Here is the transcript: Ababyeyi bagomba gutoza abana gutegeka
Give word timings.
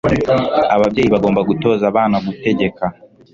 Ababyeyi 0.75 1.09
bagomba 1.15 1.41
gutoza 1.49 1.83
abana 1.91 2.17
gutegeka 2.25 2.85